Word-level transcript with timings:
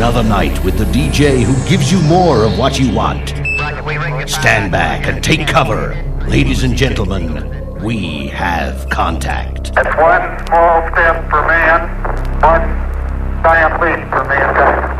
another 0.00 0.22
night 0.22 0.64
with 0.64 0.78
the 0.78 0.84
DJ 0.86 1.42
who 1.42 1.52
gives 1.68 1.92
you 1.92 2.00
more 2.04 2.44
of 2.44 2.58
what 2.58 2.80
you 2.80 2.90
want. 2.90 3.28
Stand 4.26 4.72
back 4.72 5.06
and 5.06 5.22
take 5.22 5.46
cover. 5.46 5.94
Ladies 6.26 6.62
and 6.62 6.74
gentlemen, 6.74 7.78
we 7.82 8.28
have 8.28 8.88
contact. 8.88 9.74
That's 9.74 9.94
one 9.98 10.46
small 10.46 10.88
step 10.92 11.28
for 11.28 11.46
man, 11.46 11.86
one 12.40 12.62
giant 13.42 13.74
leap 13.82 14.08
for 14.08 14.24
mankind. 14.24 14.99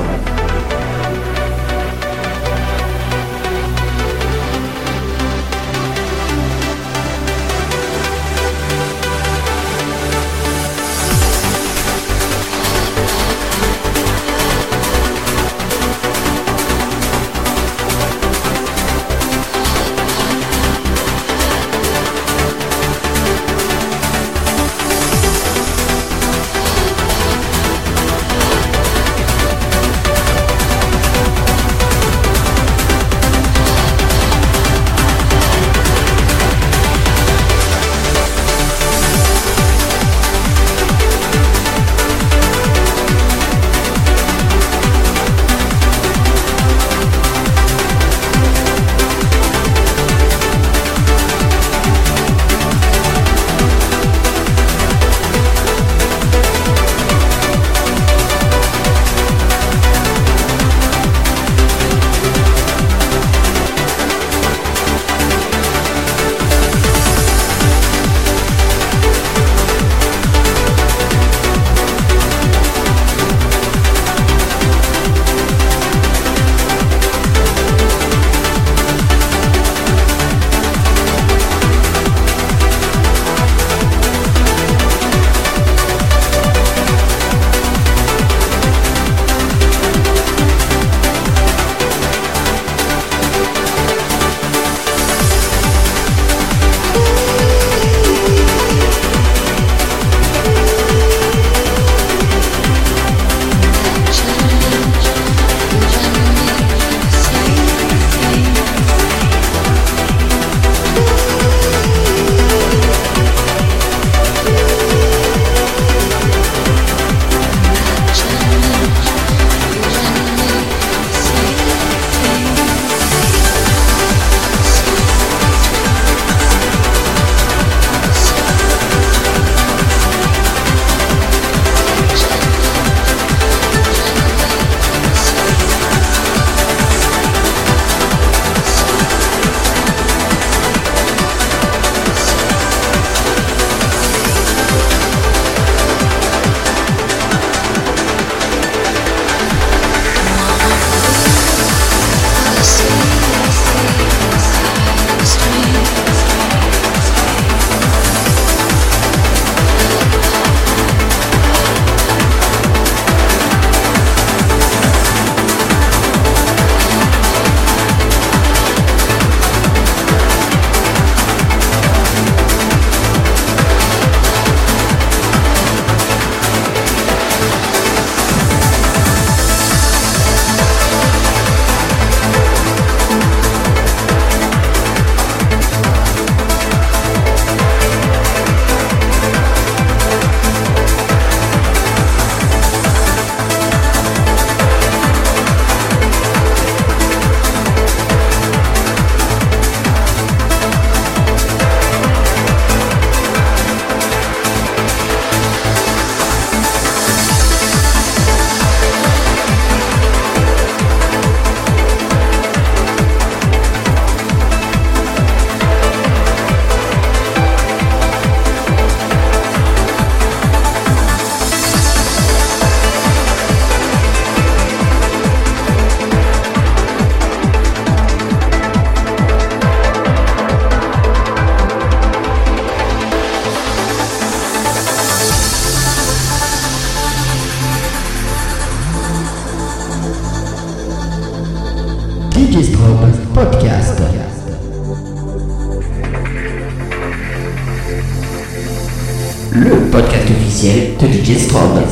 Officiel 251.35 251.73
de 251.73 251.90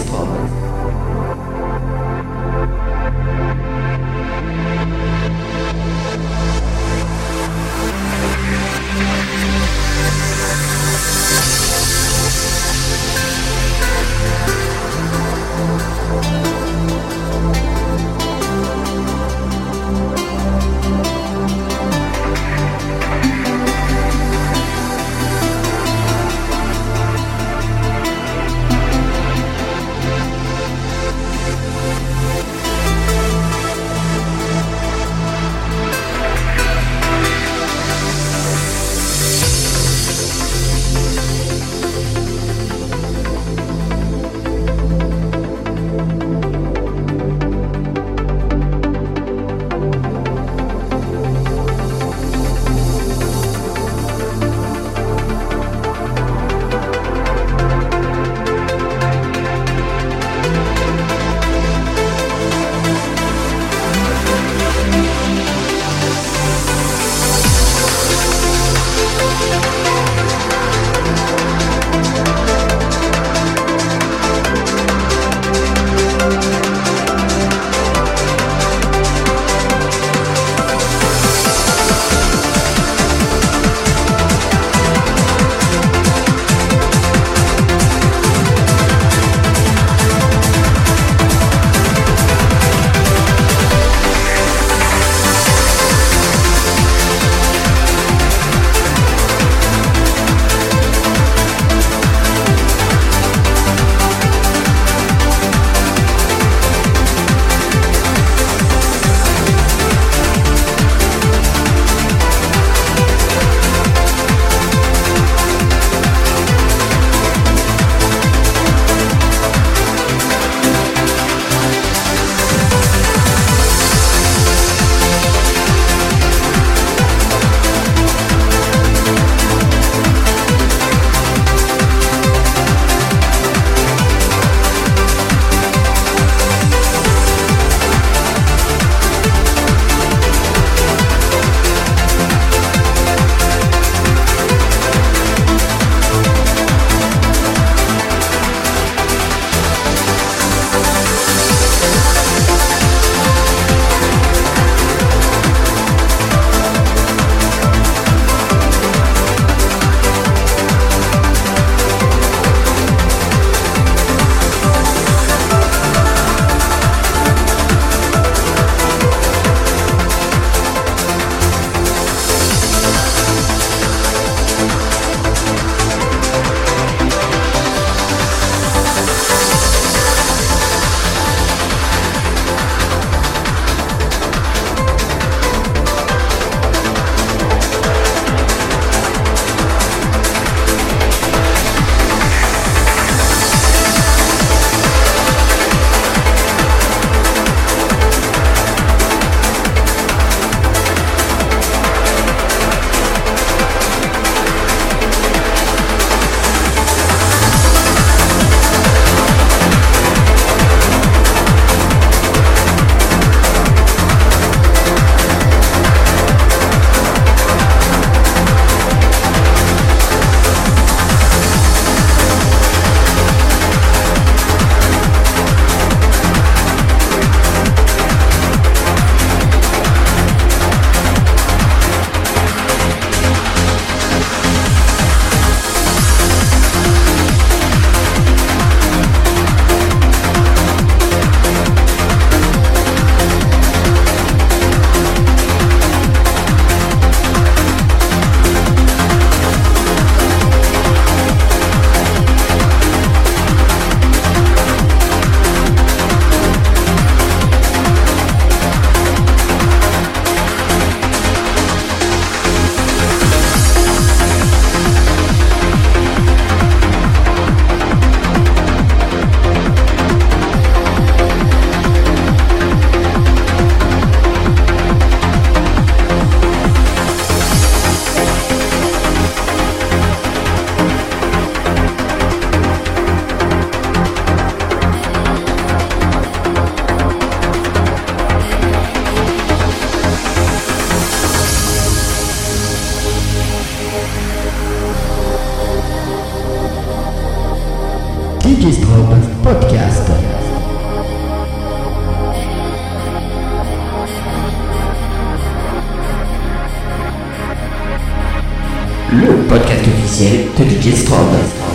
to 310.47 310.63
the 310.63 310.79
Discord. 310.79 311.68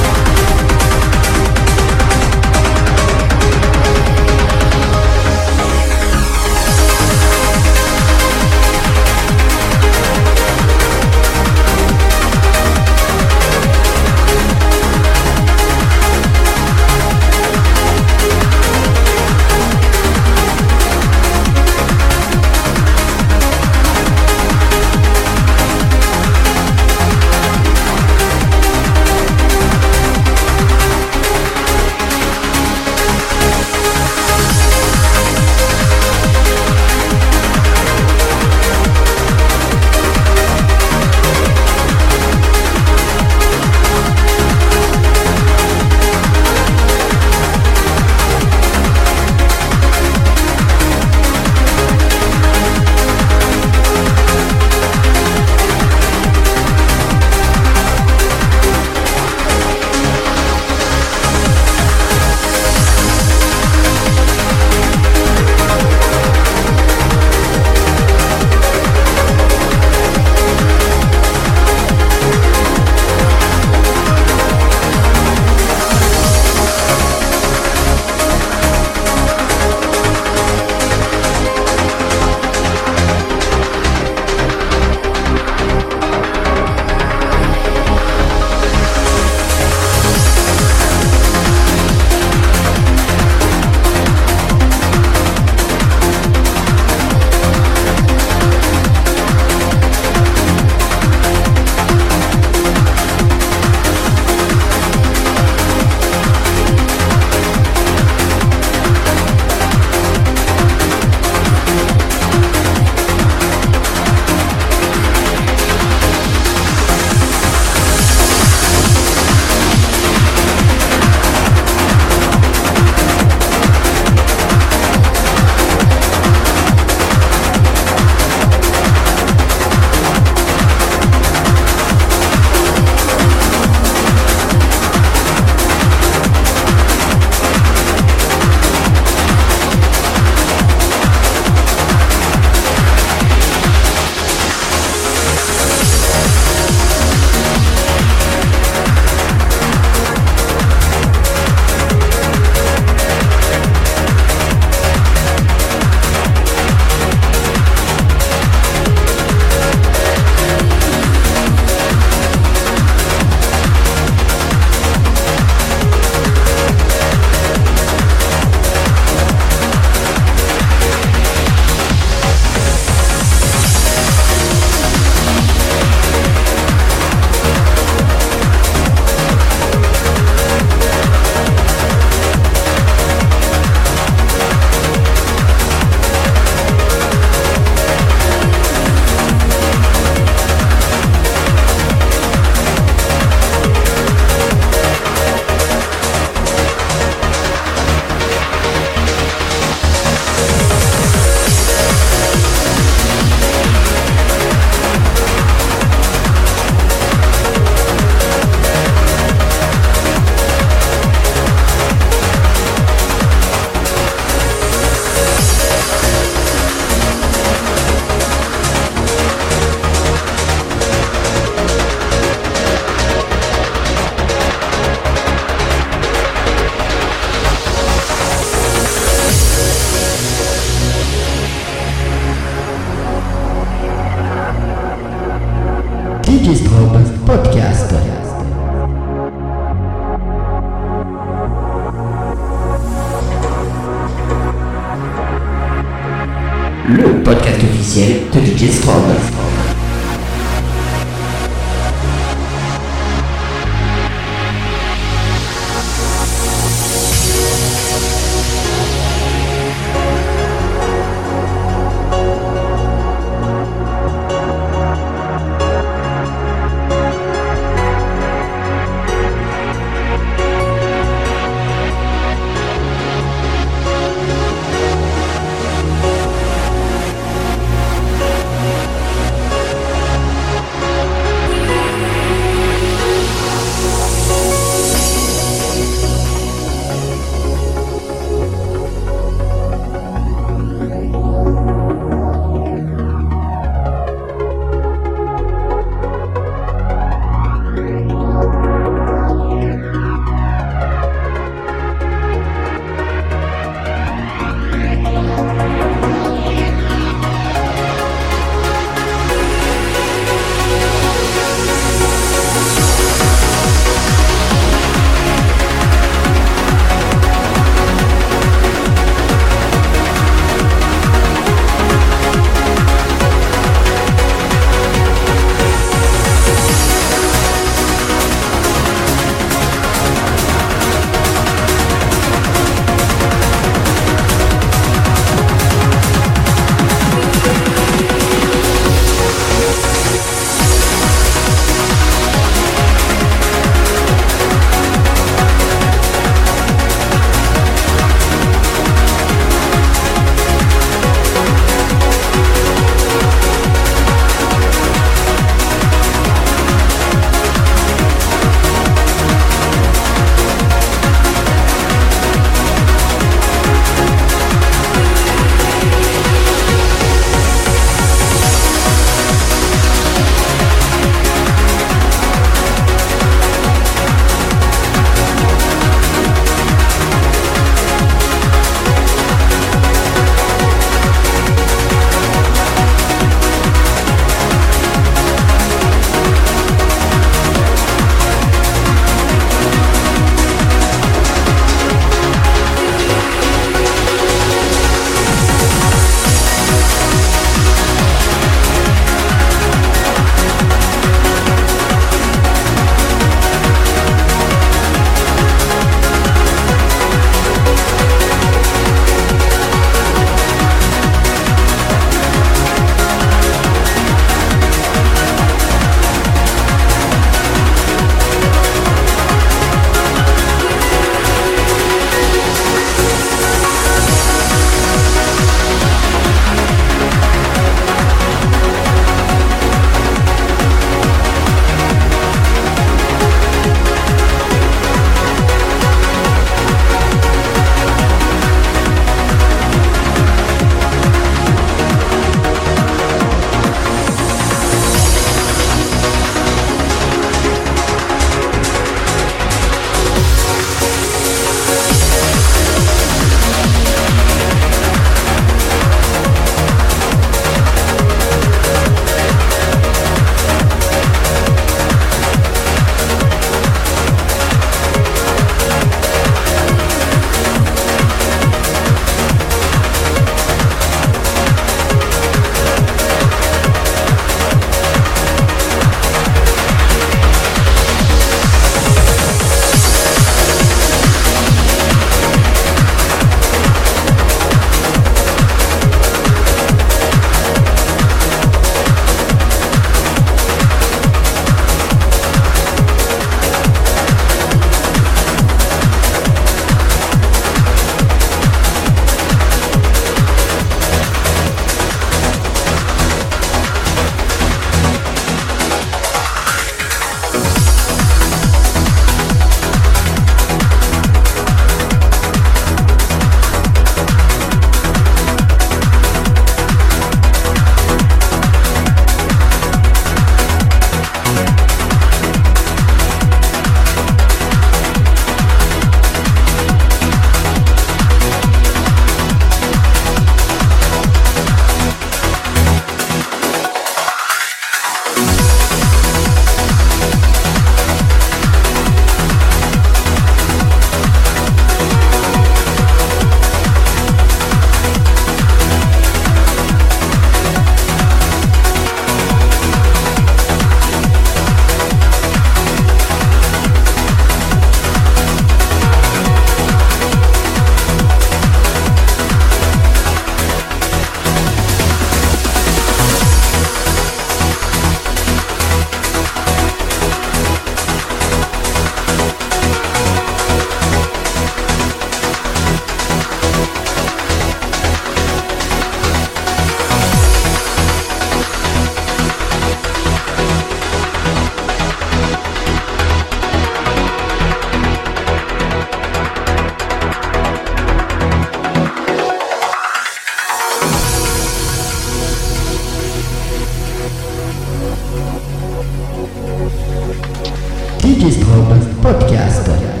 DJ's 598.01 598.37
Club 598.43 598.81
Podcast. 599.03 600.00